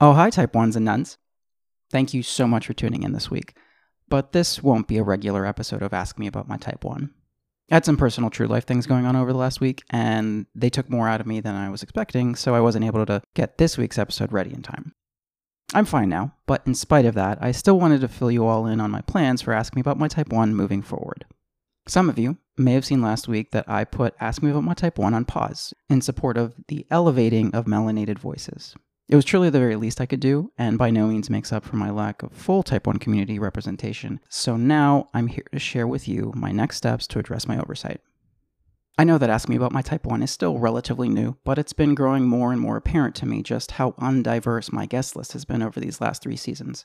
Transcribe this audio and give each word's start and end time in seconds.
Oh, 0.00 0.12
hi, 0.12 0.30
Type 0.30 0.52
1s 0.52 0.76
and 0.76 0.84
nuns. 0.84 1.18
Thank 1.90 2.14
you 2.14 2.22
so 2.22 2.46
much 2.46 2.68
for 2.68 2.72
tuning 2.72 3.02
in 3.02 3.10
this 3.10 3.32
week. 3.32 3.56
But 4.08 4.30
this 4.30 4.62
won't 4.62 4.86
be 4.86 4.96
a 4.96 5.02
regular 5.02 5.44
episode 5.44 5.82
of 5.82 5.92
Ask 5.92 6.20
Me 6.20 6.28
About 6.28 6.46
My 6.46 6.56
Type 6.56 6.84
1. 6.84 7.10
I 7.72 7.74
had 7.74 7.84
some 7.84 7.96
personal 7.96 8.30
true 8.30 8.46
life 8.46 8.64
things 8.64 8.86
going 8.86 9.06
on 9.06 9.16
over 9.16 9.32
the 9.32 9.38
last 9.38 9.60
week, 9.60 9.82
and 9.90 10.46
they 10.54 10.70
took 10.70 10.88
more 10.88 11.08
out 11.08 11.20
of 11.20 11.26
me 11.26 11.40
than 11.40 11.56
I 11.56 11.68
was 11.68 11.82
expecting, 11.82 12.36
so 12.36 12.54
I 12.54 12.60
wasn't 12.60 12.84
able 12.84 13.04
to 13.06 13.22
get 13.34 13.58
this 13.58 13.76
week's 13.76 13.98
episode 13.98 14.30
ready 14.30 14.54
in 14.54 14.62
time. 14.62 14.94
I'm 15.74 15.84
fine 15.84 16.08
now, 16.08 16.32
but 16.46 16.64
in 16.64 16.76
spite 16.76 17.04
of 17.04 17.16
that, 17.16 17.38
I 17.40 17.50
still 17.50 17.80
wanted 17.80 18.00
to 18.02 18.08
fill 18.08 18.30
you 18.30 18.46
all 18.46 18.66
in 18.66 18.80
on 18.80 18.92
my 18.92 19.00
plans 19.00 19.42
for 19.42 19.52
Ask 19.52 19.74
Me 19.74 19.80
About 19.80 19.98
My 19.98 20.06
Type 20.06 20.32
1 20.32 20.54
moving 20.54 20.80
forward. 20.80 21.24
Some 21.88 22.08
of 22.08 22.20
you 22.20 22.38
may 22.56 22.74
have 22.74 22.84
seen 22.84 23.02
last 23.02 23.26
week 23.26 23.50
that 23.50 23.68
I 23.68 23.82
put 23.82 24.14
Ask 24.20 24.44
Me 24.44 24.50
About 24.52 24.62
My 24.62 24.74
Type 24.74 24.96
1 24.96 25.12
on 25.12 25.24
pause 25.24 25.74
in 25.90 26.02
support 26.02 26.36
of 26.36 26.54
the 26.68 26.86
elevating 26.88 27.52
of 27.52 27.64
melanated 27.64 28.20
voices. 28.20 28.76
It 29.08 29.16
was 29.16 29.24
truly 29.24 29.48
the 29.48 29.58
very 29.58 29.76
least 29.76 30.02
I 30.02 30.06
could 30.06 30.20
do, 30.20 30.52
and 30.58 30.76
by 30.76 30.90
no 30.90 31.06
means 31.06 31.30
makes 31.30 31.50
up 31.50 31.64
for 31.64 31.76
my 31.76 31.88
lack 31.88 32.22
of 32.22 32.30
full 32.32 32.62
Type 32.62 32.86
1 32.86 32.98
community 32.98 33.38
representation. 33.38 34.20
So 34.28 34.58
now 34.58 35.08
I'm 35.14 35.28
here 35.28 35.46
to 35.52 35.58
share 35.58 35.86
with 35.86 36.06
you 36.06 36.30
my 36.36 36.52
next 36.52 36.76
steps 36.76 37.06
to 37.08 37.18
address 37.18 37.48
my 37.48 37.58
oversight. 37.58 38.02
I 38.98 39.04
know 39.04 39.16
that 39.16 39.30
Ask 39.30 39.48
Me 39.48 39.56
About 39.56 39.72
My 39.72 39.80
Type 39.80 40.04
1 40.04 40.22
is 40.22 40.30
still 40.30 40.58
relatively 40.58 41.08
new, 41.08 41.38
but 41.42 41.56
it's 41.56 41.72
been 41.72 41.94
growing 41.94 42.28
more 42.28 42.52
and 42.52 42.60
more 42.60 42.76
apparent 42.76 43.14
to 43.16 43.26
me 43.26 43.42
just 43.42 43.72
how 43.72 43.92
undiverse 43.92 44.72
my 44.72 44.84
guest 44.84 45.16
list 45.16 45.32
has 45.32 45.46
been 45.46 45.62
over 45.62 45.80
these 45.80 46.02
last 46.02 46.22
three 46.22 46.36
seasons. 46.36 46.84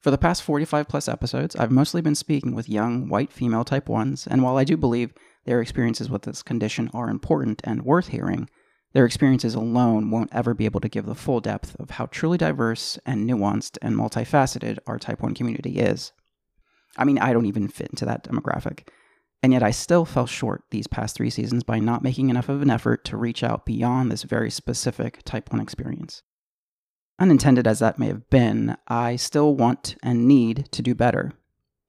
For 0.00 0.10
the 0.10 0.18
past 0.18 0.42
45 0.42 0.88
plus 0.88 1.08
episodes, 1.08 1.54
I've 1.54 1.70
mostly 1.70 2.00
been 2.00 2.16
speaking 2.16 2.56
with 2.56 2.68
young, 2.68 3.08
white 3.08 3.32
female 3.32 3.64
Type 3.64 3.86
1s, 3.86 4.26
and 4.26 4.42
while 4.42 4.56
I 4.56 4.64
do 4.64 4.76
believe 4.76 5.14
their 5.44 5.60
experiences 5.60 6.10
with 6.10 6.22
this 6.22 6.42
condition 6.42 6.90
are 6.92 7.08
important 7.08 7.60
and 7.62 7.84
worth 7.84 8.08
hearing, 8.08 8.48
their 8.96 9.04
experiences 9.04 9.54
alone 9.54 10.10
won't 10.10 10.32
ever 10.32 10.54
be 10.54 10.64
able 10.64 10.80
to 10.80 10.88
give 10.88 11.04
the 11.04 11.14
full 11.14 11.38
depth 11.38 11.76
of 11.78 11.90
how 11.90 12.06
truly 12.06 12.38
diverse 12.38 12.98
and 13.04 13.28
nuanced 13.28 13.76
and 13.82 13.94
multifaceted 13.94 14.78
our 14.86 14.98
Type 14.98 15.20
1 15.20 15.34
community 15.34 15.78
is. 15.78 16.12
I 16.96 17.04
mean, 17.04 17.18
I 17.18 17.34
don't 17.34 17.44
even 17.44 17.68
fit 17.68 17.90
into 17.90 18.06
that 18.06 18.24
demographic. 18.24 18.88
And 19.42 19.52
yet 19.52 19.62
I 19.62 19.70
still 19.70 20.06
fell 20.06 20.24
short 20.24 20.62
these 20.70 20.86
past 20.86 21.14
three 21.14 21.28
seasons 21.28 21.62
by 21.62 21.78
not 21.78 22.02
making 22.02 22.30
enough 22.30 22.48
of 22.48 22.62
an 22.62 22.70
effort 22.70 23.04
to 23.04 23.18
reach 23.18 23.44
out 23.44 23.66
beyond 23.66 24.10
this 24.10 24.22
very 24.22 24.50
specific 24.50 25.22
Type 25.24 25.52
1 25.52 25.60
experience. 25.60 26.22
Unintended 27.18 27.66
as 27.66 27.80
that 27.80 27.98
may 27.98 28.06
have 28.06 28.30
been, 28.30 28.78
I 28.88 29.16
still 29.16 29.54
want 29.54 29.96
and 30.02 30.26
need 30.26 30.72
to 30.72 30.80
do 30.80 30.94
better 30.94 31.32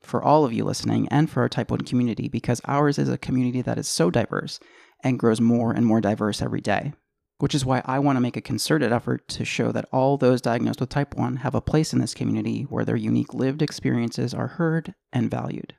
for 0.04 0.22
all 0.22 0.44
of 0.44 0.52
you 0.52 0.66
listening 0.66 1.08
and 1.08 1.30
for 1.30 1.40
our 1.40 1.48
Type 1.48 1.72
1 1.72 1.86
community 1.86 2.28
because 2.28 2.60
ours 2.66 3.00
is 3.00 3.08
a 3.08 3.18
community 3.18 3.62
that 3.62 3.78
is 3.78 3.88
so 3.88 4.12
diverse 4.12 4.60
and 5.04 5.20
grows 5.20 5.42
more 5.42 5.72
and 5.72 5.86
more 5.86 6.02
diverse 6.02 6.42
every 6.42 6.62
day. 6.62 6.94
Which 7.40 7.54
is 7.54 7.66
why 7.66 7.84
I 7.86 8.00
want 8.00 8.16
to 8.16 8.22
make 8.22 8.36
a 8.36 8.42
concerted 8.42 8.92
effort 8.92 9.28
to 9.30 9.46
show 9.46 9.72
that 9.72 9.88
all 9.92 10.18
those 10.18 10.42
diagnosed 10.42 10.80
with 10.80 10.90
type 10.90 11.16
1 11.16 11.38
have 11.38 11.54
a 11.54 11.62
place 11.62 11.94
in 11.94 12.00
this 12.00 12.16
community 12.16 12.64
where 12.64 12.84
their 12.84 12.96
unique 12.96 13.34
lived 13.34 13.62
experiences 13.62 14.34
are 14.34 14.48
heard 14.48 14.96
and 15.14 15.30
valued. 15.30 15.76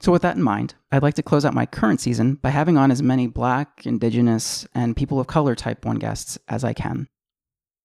So, 0.00 0.12
with 0.12 0.20
that 0.20 0.36
in 0.36 0.42
mind, 0.42 0.74
I'd 0.92 1.02
like 1.02 1.14
to 1.14 1.22
close 1.22 1.46
out 1.46 1.54
my 1.54 1.64
current 1.64 2.02
season 2.02 2.34
by 2.34 2.50
having 2.50 2.76
on 2.76 2.90
as 2.90 3.02
many 3.02 3.26
Black, 3.26 3.86
Indigenous, 3.86 4.66
and 4.74 4.94
people 4.94 5.18
of 5.18 5.26
color 5.26 5.54
type 5.54 5.86
1 5.86 5.96
guests 5.96 6.38
as 6.48 6.62
I 6.62 6.74
can. 6.74 7.08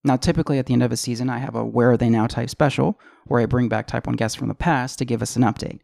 Now, 0.04 0.18
typically 0.18 0.60
at 0.60 0.66
the 0.66 0.74
end 0.74 0.84
of 0.84 0.92
a 0.92 0.98
season, 0.98 1.30
I 1.30 1.38
have 1.38 1.56
a 1.56 1.64
Where 1.64 1.92
Are 1.92 1.98
They 1.98 2.10
Now 2.10 2.28
type 2.28 2.50
special 2.50 3.00
where 3.26 3.40
I 3.40 3.46
bring 3.46 3.70
back 3.70 3.88
type 3.88 4.08
1 4.08 4.18
guests 4.18 4.36
from 4.36 4.50
the 4.50 4.54
past 4.54 5.00
to 5.00 5.06
give 5.06 5.22
us 5.22 5.38
an 5.38 5.44
update. 5.44 5.80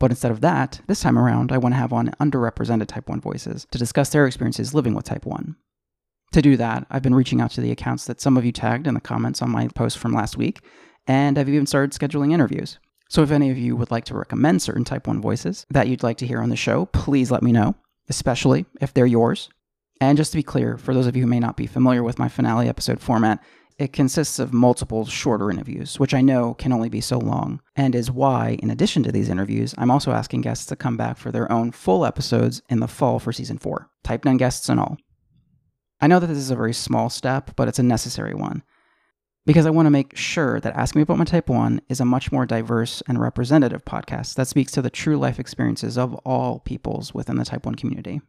But 0.00 0.10
instead 0.10 0.32
of 0.32 0.40
that, 0.40 0.80
this 0.88 1.02
time 1.02 1.18
around, 1.18 1.52
I 1.52 1.58
want 1.58 1.74
to 1.74 1.78
have 1.78 1.92
on 1.92 2.08
underrepresented 2.20 2.88
type 2.88 3.08
1 3.08 3.20
voices 3.20 3.68
to 3.70 3.78
discuss 3.78 4.08
their 4.08 4.26
experiences 4.26 4.74
living 4.74 4.94
with 4.94 5.04
type 5.04 5.24
1. 5.24 5.54
To 6.32 6.42
do 6.42 6.56
that, 6.56 6.86
I've 6.90 7.02
been 7.02 7.14
reaching 7.14 7.40
out 7.40 7.50
to 7.52 7.60
the 7.60 7.70
accounts 7.70 8.06
that 8.06 8.20
some 8.20 8.36
of 8.36 8.44
you 8.44 8.50
tagged 8.50 8.86
in 8.86 8.94
the 8.94 9.00
comments 9.00 9.42
on 9.42 9.50
my 9.50 9.68
post 9.68 9.98
from 9.98 10.12
last 10.12 10.36
week, 10.36 10.60
and 11.06 11.38
I've 11.38 11.48
even 11.48 11.66
started 11.66 11.92
scheduling 11.92 12.32
interviews. 12.32 12.78
So 13.08 13.22
if 13.22 13.30
any 13.30 13.50
of 13.50 13.58
you 13.58 13.76
would 13.76 13.90
like 13.90 14.04
to 14.06 14.14
recommend 14.14 14.62
certain 14.62 14.84
type 14.84 15.06
1 15.06 15.20
voices 15.20 15.66
that 15.70 15.88
you'd 15.88 16.02
like 16.02 16.16
to 16.18 16.26
hear 16.26 16.40
on 16.40 16.48
the 16.48 16.56
show, 16.56 16.86
please 16.86 17.30
let 17.30 17.42
me 17.42 17.52
know, 17.52 17.74
especially 18.08 18.66
if 18.80 18.94
they're 18.94 19.06
yours. 19.06 19.50
And 20.00 20.16
just 20.16 20.30
to 20.32 20.38
be 20.38 20.42
clear, 20.42 20.78
for 20.78 20.94
those 20.94 21.06
of 21.06 21.14
you 21.14 21.24
who 21.24 21.28
may 21.28 21.40
not 21.40 21.58
be 21.58 21.66
familiar 21.66 22.02
with 22.02 22.18
my 22.18 22.28
finale 22.28 22.68
episode 22.68 23.00
format, 23.00 23.42
it 23.80 23.94
consists 23.94 24.38
of 24.38 24.52
multiple 24.52 25.06
shorter 25.06 25.50
interviews, 25.50 25.98
which 25.98 26.12
I 26.12 26.20
know 26.20 26.52
can 26.52 26.70
only 26.70 26.90
be 26.90 27.00
so 27.00 27.18
long, 27.18 27.62
and 27.74 27.94
is 27.94 28.10
why, 28.10 28.58
in 28.62 28.70
addition 28.70 29.02
to 29.04 29.10
these 29.10 29.30
interviews, 29.30 29.74
I'm 29.78 29.90
also 29.90 30.12
asking 30.12 30.42
guests 30.42 30.66
to 30.66 30.76
come 30.76 30.98
back 30.98 31.16
for 31.16 31.32
their 31.32 31.50
own 31.50 31.72
full 31.72 32.04
episodes 32.04 32.60
in 32.68 32.80
the 32.80 32.86
fall 32.86 33.18
for 33.18 33.32
season 33.32 33.56
4, 33.56 33.88
Type 34.04 34.26
9 34.26 34.36
guests 34.36 34.68
and 34.68 34.78
all. 34.78 34.98
I 35.98 36.08
know 36.08 36.20
that 36.20 36.26
this 36.26 36.36
is 36.36 36.50
a 36.50 36.56
very 36.56 36.74
small 36.74 37.08
step, 37.08 37.52
but 37.56 37.68
it's 37.68 37.78
a 37.78 37.82
necessary 37.82 38.34
one. 38.34 38.64
Because 39.46 39.64
I 39.64 39.70
want 39.70 39.86
to 39.86 39.90
make 39.90 40.14
sure 40.14 40.60
that 40.60 40.76
Ask 40.76 40.94
Me 40.94 41.00
About 41.00 41.16
My 41.16 41.24
Type 41.24 41.48
1 41.48 41.80
is 41.88 42.00
a 42.00 42.04
much 42.04 42.30
more 42.30 42.44
diverse 42.44 43.02
and 43.08 43.18
representative 43.18 43.86
podcast 43.86 44.34
that 44.34 44.46
speaks 44.46 44.72
to 44.72 44.82
the 44.82 44.90
true 44.90 45.16
life 45.16 45.38
experiences 45.38 45.96
of 45.96 46.14
all 46.16 46.60
peoples 46.60 47.14
within 47.14 47.36
the 47.36 47.46
Type 47.46 47.64
1 47.64 47.76
community. 47.76 48.20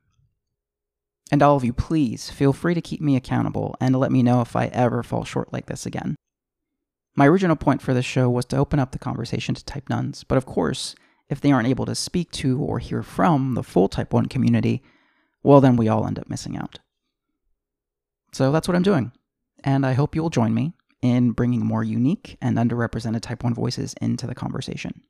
And 1.31 1.41
all 1.41 1.55
of 1.55 1.63
you, 1.63 1.71
please 1.71 2.29
feel 2.29 2.51
free 2.51 2.73
to 2.73 2.81
keep 2.81 2.99
me 2.99 3.15
accountable 3.15 3.75
and 3.79 3.95
let 3.95 4.11
me 4.11 4.21
know 4.21 4.41
if 4.41 4.55
I 4.55 4.65
ever 4.67 5.01
fall 5.01 5.23
short 5.23 5.53
like 5.53 5.67
this 5.67 5.85
again. 5.85 6.15
My 7.15 7.27
original 7.27 7.55
point 7.55 7.81
for 7.81 7.93
this 7.93 8.05
show 8.05 8.29
was 8.29 8.45
to 8.45 8.57
open 8.57 8.79
up 8.79 8.91
the 8.91 8.99
conversation 8.99 9.55
to 9.55 9.63
type 9.65 9.89
nuns, 9.89 10.25
but 10.25 10.37
of 10.37 10.45
course, 10.45 10.93
if 11.29 11.39
they 11.39 11.51
aren't 11.51 11.69
able 11.69 11.85
to 11.85 11.95
speak 11.95 12.31
to 12.31 12.59
or 12.59 12.79
hear 12.79 13.01
from 13.01 13.53
the 13.53 13.63
full 13.63 13.87
type 13.87 14.11
1 14.11 14.25
community, 14.25 14.83
well, 15.41 15.61
then 15.61 15.77
we 15.77 15.87
all 15.87 16.05
end 16.05 16.19
up 16.19 16.29
missing 16.29 16.57
out. 16.57 16.79
So 18.33 18.51
that's 18.51 18.67
what 18.67 18.75
I'm 18.75 18.83
doing, 18.83 19.13
and 19.63 19.85
I 19.85 19.93
hope 19.93 20.15
you'll 20.15 20.29
join 20.29 20.53
me 20.53 20.73
in 21.01 21.31
bringing 21.31 21.65
more 21.65 21.83
unique 21.83 22.37
and 22.41 22.57
underrepresented 22.57 23.21
type 23.21 23.43
1 23.43 23.53
voices 23.53 23.95
into 24.01 24.27
the 24.27 24.35
conversation. 24.35 25.01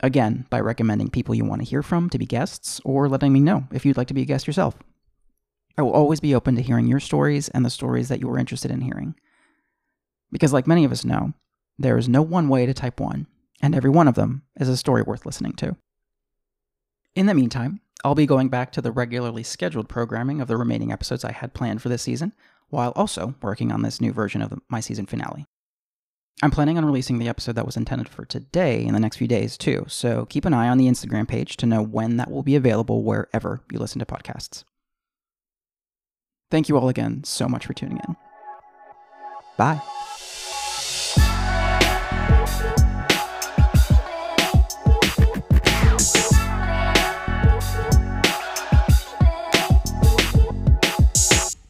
Again, 0.00 0.46
by 0.50 0.60
recommending 0.60 1.10
people 1.10 1.34
you 1.34 1.44
want 1.44 1.62
to 1.62 1.68
hear 1.68 1.82
from 1.82 2.08
to 2.10 2.18
be 2.18 2.26
guests, 2.26 2.80
or 2.84 3.08
letting 3.08 3.32
me 3.32 3.40
know 3.40 3.66
if 3.72 3.84
you'd 3.84 3.96
like 3.96 4.08
to 4.08 4.14
be 4.14 4.22
a 4.22 4.26
guest 4.26 4.46
yourself. 4.46 4.76
I 5.78 5.82
will 5.82 5.92
always 5.92 6.20
be 6.20 6.34
open 6.34 6.56
to 6.56 6.62
hearing 6.62 6.86
your 6.86 7.00
stories 7.00 7.48
and 7.50 7.64
the 7.64 7.70
stories 7.70 8.08
that 8.08 8.20
you 8.20 8.30
are 8.30 8.38
interested 8.38 8.70
in 8.70 8.80
hearing. 8.80 9.14
Because, 10.32 10.52
like 10.52 10.66
many 10.66 10.84
of 10.84 10.92
us 10.92 11.04
know, 11.04 11.34
there 11.78 11.98
is 11.98 12.08
no 12.08 12.22
one 12.22 12.48
way 12.48 12.64
to 12.66 12.74
type 12.74 12.98
1, 12.98 13.26
and 13.60 13.74
every 13.74 13.90
one 13.90 14.08
of 14.08 14.14
them 14.14 14.42
is 14.58 14.68
a 14.68 14.76
story 14.76 15.02
worth 15.02 15.26
listening 15.26 15.52
to. 15.54 15.76
In 17.14 17.26
the 17.26 17.34
meantime, 17.34 17.80
I'll 18.04 18.14
be 18.14 18.26
going 18.26 18.48
back 18.48 18.72
to 18.72 18.80
the 18.80 18.92
regularly 18.92 19.42
scheduled 19.42 19.88
programming 19.88 20.40
of 20.40 20.48
the 20.48 20.56
remaining 20.56 20.92
episodes 20.92 21.24
I 21.24 21.32
had 21.32 21.54
planned 21.54 21.82
for 21.82 21.88
this 21.88 22.02
season, 22.02 22.32
while 22.68 22.92
also 22.96 23.34
working 23.42 23.70
on 23.70 23.82
this 23.82 24.00
new 24.00 24.12
version 24.12 24.42
of 24.42 24.50
the, 24.50 24.58
my 24.68 24.80
season 24.80 25.06
finale. 25.06 25.46
I'm 26.42 26.50
planning 26.50 26.76
on 26.76 26.84
releasing 26.84 27.18
the 27.18 27.28
episode 27.28 27.54
that 27.54 27.64
was 27.64 27.76
intended 27.76 28.08
for 28.08 28.24
today 28.26 28.84
in 28.84 28.92
the 28.92 29.00
next 29.00 29.16
few 29.16 29.28
days, 29.28 29.56
too, 29.56 29.86
so 29.88 30.26
keep 30.26 30.44
an 30.44 30.54
eye 30.54 30.68
on 30.68 30.78
the 30.78 30.86
Instagram 30.86 31.26
page 31.28 31.56
to 31.58 31.66
know 31.66 31.82
when 31.82 32.16
that 32.16 32.30
will 32.30 32.42
be 32.42 32.56
available 32.56 33.02
wherever 33.02 33.60
you 33.72 33.78
listen 33.78 33.98
to 33.98 34.06
podcasts. 34.06 34.64
Thank 36.56 36.70
you 36.70 36.78
all 36.78 36.88
again 36.88 37.22
so 37.22 37.48
much 37.48 37.66
for 37.66 37.74
tuning 37.74 38.00
in. 38.08 38.16
Bye. 39.58 39.78